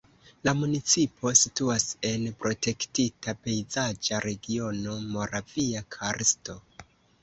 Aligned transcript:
La 0.47 0.53
municipo 0.61 1.33
situas 1.41 1.85
en 2.13 2.25
protektita 2.45 3.37
pejzaĝa 3.45 4.25
regiono 4.29 5.01
Moravia 5.17 5.89
karsto. 6.01 6.63